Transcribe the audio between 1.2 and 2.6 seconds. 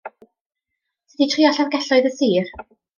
trio llyfrgelloedd y sir?